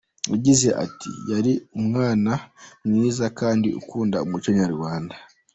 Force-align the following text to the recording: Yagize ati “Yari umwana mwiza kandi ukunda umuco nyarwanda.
Yagize 0.31 0.67
ati 0.85 1.11
“Yari 1.31 1.53
umwana 1.79 2.31
mwiza 2.85 3.25
kandi 3.39 3.67
ukunda 3.79 4.17
umuco 4.25 4.49
nyarwanda. 4.59 5.15